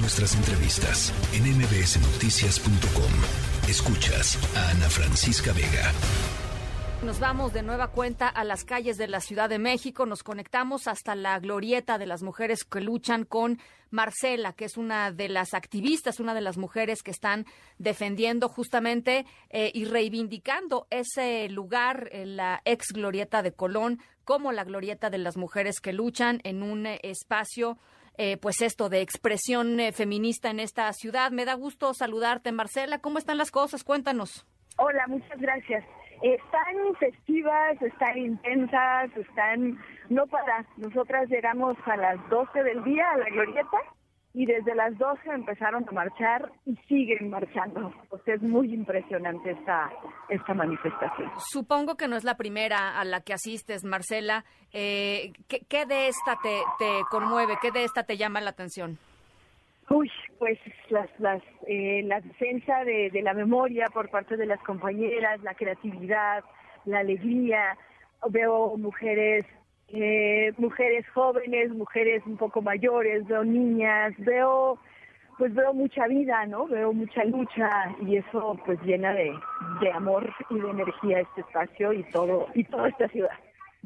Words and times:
Nuestras 0.00 0.36
entrevistas 0.36 1.12
en 1.32 1.42
mbsnoticias.com. 1.58 3.68
Escuchas 3.68 4.38
a 4.56 4.70
Ana 4.70 4.88
Francisca 4.88 5.52
Vega. 5.52 5.92
Nos 7.04 7.18
vamos 7.18 7.52
de 7.52 7.64
nueva 7.64 7.88
cuenta 7.88 8.28
a 8.28 8.44
las 8.44 8.64
calles 8.64 8.96
de 8.96 9.08
la 9.08 9.20
Ciudad 9.20 9.48
de 9.48 9.58
México. 9.58 10.06
Nos 10.06 10.22
conectamos 10.22 10.86
hasta 10.86 11.16
la 11.16 11.40
glorieta 11.40 11.98
de 11.98 12.06
las 12.06 12.22
mujeres 12.22 12.62
que 12.62 12.80
luchan 12.80 13.24
con 13.24 13.58
Marcela, 13.90 14.52
que 14.52 14.66
es 14.66 14.76
una 14.76 15.10
de 15.10 15.28
las 15.28 15.52
activistas, 15.52 16.20
una 16.20 16.32
de 16.32 16.42
las 16.42 16.58
mujeres 16.58 17.02
que 17.02 17.10
están 17.10 17.44
defendiendo 17.78 18.48
justamente 18.48 19.26
eh, 19.50 19.72
y 19.74 19.84
reivindicando 19.84 20.86
ese 20.90 21.48
lugar 21.48 22.08
en 22.12 22.36
la 22.36 22.62
ex 22.64 22.92
glorieta 22.92 23.42
de 23.42 23.52
Colón 23.52 23.98
como 24.22 24.52
la 24.52 24.62
glorieta 24.62 25.10
de 25.10 25.18
las 25.18 25.36
mujeres 25.36 25.80
que 25.80 25.92
luchan 25.92 26.40
en 26.44 26.62
un 26.62 26.86
eh, 26.86 27.00
espacio 27.02 27.78
eh, 28.18 28.36
pues 28.36 28.60
esto 28.60 28.88
de 28.88 29.00
expresión 29.00 29.78
feminista 29.92 30.50
en 30.50 30.60
esta 30.60 30.92
ciudad. 30.92 31.30
Me 31.30 31.44
da 31.44 31.54
gusto 31.54 31.94
saludarte, 31.94 32.52
Marcela. 32.52 32.98
¿Cómo 32.98 33.18
están 33.18 33.38
las 33.38 33.50
cosas? 33.50 33.84
Cuéntanos. 33.84 34.46
Hola, 34.76 35.06
muchas 35.08 35.40
gracias. 35.40 35.84
Están 36.22 36.94
festivas, 36.98 37.80
están 37.80 38.18
intensas, 38.18 39.16
están 39.16 39.78
no 40.08 40.26
para. 40.26 40.66
Nosotras 40.76 41.28
llegamos 41.28 41.76
a 41.86 41.96
las 41.96 42.28
12 42.28 42.62
del 42.62 42.84
día 42.84 43.08
a 43.10 43.18
la 43.18 43.26
glorieta 43.30 43.78
y 44.38 44.46
desde 44.46 44.72
las 44.76 44.96
12 44.98 45.30
empezaron 45.30 45.84
a 45.88 45.90
marchar 45.90 46.52
y 46.64 46.76
siguen 46.86 47.28
marchando. 47.28 47.92
Pues 48.08 48.22
es 48.28 48.40
muy 48.40 48.72
impresionante 48.72 49.50
esta, 49.50 49.90
esta 50.28 50.54
manifestación. 50.54 51.28
Supongo 51.50 51.96
que 51.96 52.06
no 52.06 52.14
es 52.14 52.22
la 52.22 52.36
primera 52.36 53.00
a 53.00 53.04
la 53.04 53.20
que 53.20 53.32
asistes, 53.32 53.82
Marcela. 53.82 54.44
Eh, 54.72 55.32
¿qué, 55.48 55.86
de 55.86 56.06
esta 56.06 56.38
te, 56.40 56.60
te 56.78 57.00
conmueve? 57.10 57.54
¿Qué 57.60 57.72
de 57.72 57.82
esta 57.82 58.04
te 58.04 58.16
llama 58.16 58.40
la 58.40 58.50
atención? 58.50 59.00
Uy, 59.90 60.08
pues 60.38 60.56
las, 60.90 61.10
las, 61.18 61.42
eh, 61.66 62.02
la 62.04 62.20
defensa 62.20 62.84
de, 62.84 63.10
la 63.20 63.34
memoria 63.34 63.86
por 63.92 64.08
parte 64.08 64.36
de 64.36 64.46
las 64.46 64.60
compañeras, 64.60 65.42
la 65.42 65.54
creatividad, 65.54 66.44
la 66.84 67.00
alegría. 67.00 67.76
Veo 68.30 68.76
mujeres, 68.76 69.46
eh, 69.90 70.52
mujeres 70.58 71.06
jóvenes, 71.14 71.70
mujeres 71.70 72.22
un 72.26 72.36
poco 72.36 72.60
mayores, 72.62 73.26
veo 73.26 73.44
niñas, 73.44 74.12
veo, 74.18 74.78
pues 75.38 75.54
veo 75.54 75.72
mucha 75.72 76.06
vida, 76.06 76.44
¿no? 76.46 76.66
Veo 76.66 76.92
mucha 76.92 77.24
lucha 77.24 77.94
y 78.02 78.16
eso 78.16 78.58
pues 78.66 78.80
llena 78.82 79.12
de, 79.14 79.32
de 79.80 79.92
amor 79.92 80.30
y 80.50 80.60
de 80.60 80.70
energía 80.70 81.20
este 81.20 81.40
espacio 81.40 81.92
y 81.92 82.02
todo 82.10 82.48
y 82.54 82.64
toda 82.64 82.88
esta 82.88 83.08
ciudad. 83.08 83.38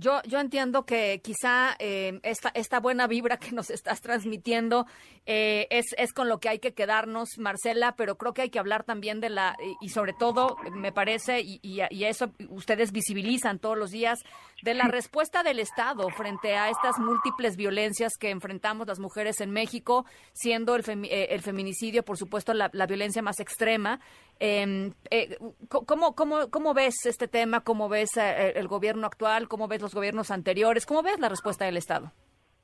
Yo, 0.02 0.20
yo 0.24 0.40
entiendo 0.40 0.84
que 0.84 1.20
quizá 1.22 1.76
eh, 1.78 2.18
esta, 2.24 2.50
esta 2.54 2.80
buena 2.80 3.06
vibra 3.06 3.36
que 3.36 3.52
nos 3.52 3.70
estás 3.70 4.00
transmitiendo 4.00 4.84
eh, 5.26 5.68
es, 5.70 5.86
es 5.96 6.12
con 6.12 6.28
lo 6.28 6.40
que 6.40 6.48
hay 6.48 6.58
que 6.58 6.74
quedarnos, 6.74 7.38
Marcela, 7.38 7.94
pero 7.94 8.18
creo 8.18 8.34
que 8.34 8.42
hay 8.42 8.50
que 8.50 8.58
hablar 8.58 8.82
también 8.82 9.20
de 9.20 9.30
la, 9.30 9.56
y 9.80 9.90
sobre 9.90 10.12
todo, 10.12 10.56
me 10.72 10.90
parece, 10.90 11.40
y, 11.40 11.60
y, 11.62 12.04
eso 12.04 12.32
ustedes 12.48 12.90
visibilizan 12.90 13.60
todos 13.60 13.78
los 13.78 13.92
días, 13.92 14.18
de 14.64 14.74
la 14.74 14.88
respuesta 14.88 15.44
del 15.44 15.60
Estado 15.60 16.08
frente 16.10 16.56
a 16.56 16.68
estas 16.68 16.98
múltiples 16.98 17.56
violencias 17.56 18.14
que 18.18 18.30
enfrentamos 18.30 18.88
las 18.88 18.98
mujeres 18.98 19.40
en 19.40 19.52
México, 19.52 20.04
siendo 20.32 20.74
el, 20.74 20.84
eh, 21.04 21.28
el 21.30 21.42
feminicidio, 21.42 22.04
por 22.04 22.18
supuesto, 22.18 22.52
la, 22.54 22.70
la 22.72 22.86
violencia 22.86 23.22
más 23.22 23.38
extrema. 23.38 24.00
Em, 24.44 24.90
eh, 25.08 25.38
¿cómo, 25.68 26.16
cómo, 26.16 26.50
¿Cómo 26.50 26.74
ves 26.74 27.06
este 27.06 27.28
tema? 27.28 27.60
¿Cómo 27.60 27.88
ves 27.88 28.16
eh, 28.16 28.54
el 28.56 28.66
gobierno 28.66 29.06
actual? 29.06 29.46
¿Cómo 29.46 29.68
ves 29.68 29.80
los 29.80 29.94
gobiernos 29.94 30.32
anteriores? 30.32 30.84
¿Cómo 30.84 31.04
ves 31.04 31.20
la 31.20 31.28
respuesta 31.28 31.64
del 31.64 31.76
Estado? 31.76 32.10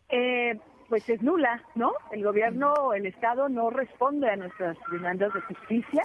Eh, 0.09 0.59
pues 0.89 1.09
es 1.09 1.23
nula, 1.23 1.62
¿no? 1.77 1.93
El 2.11 2.25
gobierno, 2.25 2.93
el 2.95 3.06
Estado 3.06 3.49
no 3.49 3.71
responde 3.71 4.29
a 4.29 4.34
nuestras 4.34 4.77
demandas 4.91 5.33
de 5.33 5.41
justicia. 5.43 6.03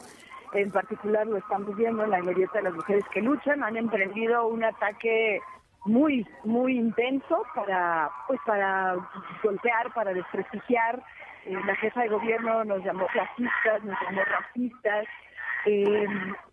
En 0.53 0.69
particular 0.69 1.25
lo 1.25 1.37
estamos 1.37 1.75
viendo 1.75 2.03
en 2.03 2.11
la 2.11 2.19
glorieta 2.19 2.59
de 2.59 2.65
las 2.65 2.75
mujeres 2.75 3.03
que 3.11 3.21
luchan. 3.21 3.63
Han 3.63 3.75
emprendido 3.75 4.45
un 4.45 4.63
ataque 4.63 5.39
muy, 5.85 6.23
muy 6.43 6.77
intenso 6.77 7.41
para, 7.55 8.11
pues 8.27 8.39
para 8.45 8.95
golpear, 9.41 9.91
para 9.95 10.13
desprestigiar. 10.13 11.01
Eh, 11.47 11.57
la 11.65 11.75
jefa 11.77 12.01
de 12.03 12.09
gobierno 12.09 12.63
nos 12.63 12.83
llamó 12.83 13.07
clasistas, 13.07 13.83
nos 13.83 13.99
llamó 14.01 14.21
racistas, 14.23 15.07
eh, 15.65 16.05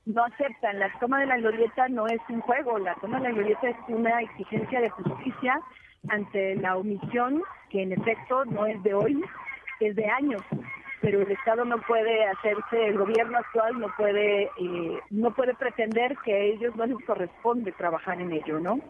no 0.06 0.24
aceptan. 0.24 0.78
La 0.78 0.92
toma 0.98 1.20
de 1.20 1.26
la 1.26 1.38
glorieta 1.38 1.88
no 1.88 2.06
es 2.06 2.20
un 2.28 2.40
juego, 2.40 2.78
la 2.78 2.94
toma 2.96 3.18
de 3.18 3.28
la 3.28 3.34
glorieta 3.34 3.68
es 3.68 3.76
una 3.88 4.20
exigencia 4.20 4.80
de 4.80 4.90
justicia 4.90 5.60
ante 6.08 6.56
la 6.56 6.76
omisión, 6.76 7.42
que 7.70 7.82
en 7.82 7.92
efecto 7.92 8.44
no 8.46 8.66
es 8.66 8.82
de 8.82 8.94
hoy, 8.94 9.22
es 9.80 9.94
de 9.96 10.06
años 10.06 10.42
pero 11.00 11.22
el 11.22 11.30
Estado 11.30 11.64
no 11.64 11.78
puede 11.80 12.24
hacerse, 12.26 12.88
el 12.88 12.98
gobierno 12.98 13.38
actual 13.38 13.78
no 13.80 13.88
puede, 13.96 14.44
eh, 14.44 15.00
no 15.10 15.30
puede 15.32 15.54
pretender 15.54 16.16
que 16.24 16.34
a 16.34 16.38
ellos 16.38 16.76
no 16.76 16.86
les 16.86 16.98
corresponde 17.06 17.72
trabajar 17.72 18.20
en 18.20 18.32
ello, 18.32 18.60
¿no? 18.60 18.80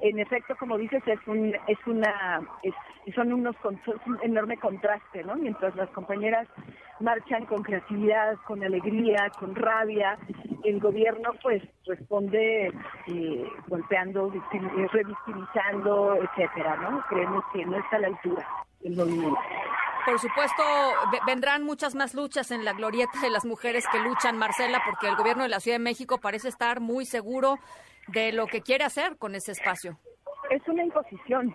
En 0.00 0.18
efecto, 0.18 0.56
como 0.56 0.78
dices, 0.78 1.02
es 1.06 1.20
un, 1.26 1.54
es 1.66 1.78
una, 1.86 2.40
es, 2.62 2.74
son 3.14 3.32
unos, 3.32 3.54
un 3.64 4.18
enorme 4.22 4.56
contraste, 4.56 5.22
¿no? 5.22 5.36
Mientras 5.36 5.76
las 5.76 5.90
compañeras 5.90 6.48
marchan 7.00 7.46
con 7.46 7.62
creatividad, 7.62 8.36
con 8.46 8.62
alegría, 8.62 9.30
con 9.38 9.54
rabia, 9.54 10.18
el 10.64 10.80
gobierno 10.80 11.32
pues 11.42 11.62
responde 11.86 12.72
eh, 13.06 13.48
golpeando, 13.66 14.32
revictimizando, 14.92 16.16
etcétera, 16.16 16.76
¿no? 16.76 17.02
Creemos 17.08 17.44
que 17.52 17.64
no 17.64 17.78
está 17.78 17.96
a 17.96 18.00
la 18.00 18.06
altura 18.08 18.46
el 18.82 18.96
movimiento. 18.96 19.38
Por 20.06 20.18
supuesto, 20.18 20.62
vendrán 21.26 21.62
muchas 21.62 21.94
más 21.94 22.14
luchas 22.14 22.50
en 22.50 22.64
la 22.64 22.72
glorieta 22.72 23.20
de 23.20 23.30
las 23.30 23.44
mujeres 23.44 23.84
que 23.92 23.98
luchan, 23.98 24.38
Marcela, 24.38 24.80
porque 24.84 25.08
el 25.08 25.16
gobierno 25.16 25.42
de 25.42 25.50
la 25.50 25.60
Ciudad 25.60 25.76
de 25.76 25.84
México 25.84 26.18
parece 26.18 26.48
estar 26.48 26.80
muy 26.80 27.04
seguro 27.04 27.58
de 28.08 28.32
lo 28.32 28.46
que 28.46 28.62
quiere 28.62 28.84
hacer 28.84 29.18
con 29.18 29.34
ese 29.34 29.52
espacio. 29.52 29.98
Es 30.48 30.66
una 30.66 30.84
imposición. 30.84 31.54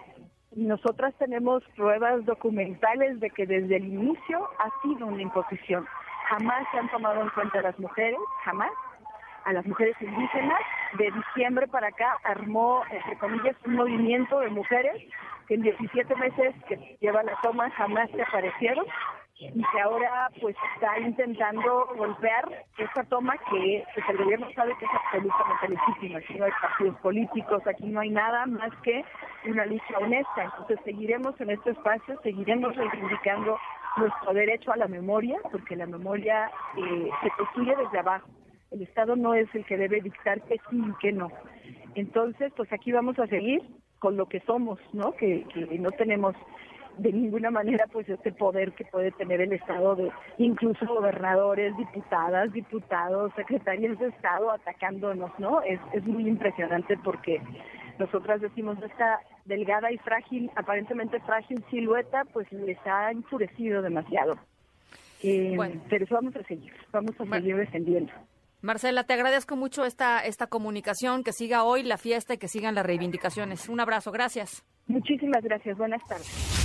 Nosotras 0.56 1.14
tenemos 1.20 1.64
pruebas 1.76 2.24
documentales 2.26 3.20
de 3.20 3.30
que 3.30 3.46
desde 3.46 3.76
el 3.76 3.88
inicio 3.88 4.50
ha 4.60 4.82
sido 4.82 5.06
una 5.06 5.22
imposición. 5.22 5.86
Jamás 6.30 6.66
se 6.72 6.80
han 6.80 6.90
tomado 6.92 7.22
en 7.22 7.30
cuenta 7.32 7.60
a 7.60 7.64
las 7.64 7.78
mujeres, 7.78 8.18
jamás 8.46 8.72
a 9.44 9.52
las 9.52 9.66
mujeres 9.66 9.96
indígenas. 10.00 10.60
De 10.98 11.12
diciembre 11.12 11.68
para 11.68 11.90
acá 11.90 12.18
armó, 12.24 12.84
entre 12.90 13.18
comillas, 13.18 13.56
un 13.66 13.76
movimiento 13.76 14.40
de 14.40 14.50
mujeres 14.50 15.04
que 15.48 15.56
en 15.56 15.62
17 15.62 16.16
meses 16.16 16.56
que 16.70 16.98
lleva 17.02 17.22
la 17.24 17.38
toma 17.44 17.70
jamás 17.72 18.10
se 18.12 18.22
aparecieron 18.22 18.86
y 19.38 19.52
que 19.52 19.82
ahora 19.82 20.30
pues 20.42 20.56
está 20.76 20.98
intentando 21.00 21.88
golpear 21.98 22.66
esta 22.78 23.04
toma 23.04 23.36
que 23.50 23.84
pues, 23.94 24.10
el 24.10 24.18
gobierno 24.18 24.48
sabe 24.56 24.74
que 24.80 24.86
es 24.86 24.92
absolutamente 24.94 25.70
legítima. 25.70 26.20
Aquí 26.20 26.36
no 26.36 26.46
hay 26.46 26.52
partidos 26.62 26.98
políticos, 27.02 27.68
aquí 27.68 27.86
no 27.88 28.00
hay 28.00 28.10
nada 28.12 28.46
más 28.46 28.72
que 28.82 29.04
una 29.46 29.66
lucha 29.66 29.98
honesta. 30.00 30.44
Entonces 30.44 30.80
seguiremos 30.86 31.40
en 31.42 31.50
este 31.50 31.72
espacio, 31.72 32.20
seguiremos 32.24 32.76
reivindicando 32.76 33.58
nuestro 33.98 34.34
derecho 34.34 34.72
a 34.72 34.78
la 34.78 34.88
memoria, 34.88 35.38
porque 35.52 35.76
la 35.76 35.86
memoria 35.86 36.50
eh, 36.78 37.10
se 37.22 37.30
construye 37.32 37.76
desde 37.76 38.00
abajo. 38.00 38.28
El 38.72 38.82
Estado 38.82 39.16
no 39.16 39.34
es 39.34 39.54
el 39.54 39.66
que 39.66 39.78
debe 39.78 40.02
dictar 40.02 40.42
que 40.44 40.58
sí 40.70 40.78
y 40.78 40.94
que 41.00 41.12
no. 41.12 41.30
Entonces, 41.96 42.52
pues 42.56 42.72
aquí 42.74 42.92
vamos 42.92 43.18
a 43.20 43.28
seguir 43.28 43.62
con 44.00 44.18
lo 44.18 44.28
que 44.28 44.40
somos, 44.42 44.80
¿no? 44.94 45.14
Que, 45.14 45.46
no 45.80 45.92
tenemos 45.92 46.36
de 46.98 47.12
ninguna 47.12 47.52
manera 47.52 47.86
pues 47.92 48.08
este 48.10 48.32
poder 48.32 48.74
que 48.74 48.86
puede 48.86 49.12
tener 49.12 49.42
el 49.42 49.54
Estado 49.54 49.96
de 49.96 50.12
incluso 50.38 50.86
gobernadores, 50.86 51.76
diputadas, 51.78 52.52
diputados, 52.54 53.32
secretarios 53.36 53.98
de 54.00 54.08
Estado 54.08 54.52
atacándonos, 54.52 55.32
¿no? 55.40 55.62
Es, 55.62 55.80
es 55.94 56.06
muy 56.06 56.28
impresionante 56.28 56.98
porque 57.04 57.42
nosotras 58.00 58.42
decimos 58.42 58.78
esta 58.84 59.20
delgada 59.46 59.92
y 59.92 59.98
frágil, 60.00 60.52
aparentemente 60.56 61.20
frágil 61.22 61.64
silueta, 61.70 62.24
pues 62.34 62.52
les 62.52 62.78
ha 62.86 63.12
enfurecido 63.12 63.82
demasiado. 63.82 64.34
Eh, 65.24 65.58
Pero 65.90 66.06
eso 66.06 66.16
vamos 66.16 66.36
a 66.36 66.44
seguir, 66.44 66.74
vamos 66.92 67.20
a 67.20 67.26
seguir 67.26 67.56
defendiendo. 67.56 68.12
Marcela, 68.62 69.04
te 69.04 69.14
agradezco 69.14 69.56
mucho 69.56 69.86
esta, 69.86 70.26
esta 70.26 70.48
comunicación, 70.48 71.24
que 71.24 71.32
siga 71.32 71.64
hoy 71.64 71.84
la 71.84 71.98
fiesta 71.98 72.34
y 72.34 72.38
que 72.38 72.48
sigan 72.48 72.76
las 72.76 72.86
reivindicaciones. 72.86 73.70
Un 73.70 73.80
abrazo, 73.80 74.12
gracias. 74.12 74.66
Muchísimas 74.88 75.44
gracias, 75.44 75.78
buenas 75.78 76.04
tardes. 76.08 76.65